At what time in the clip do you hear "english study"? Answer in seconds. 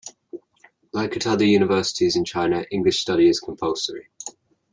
2.71-3.29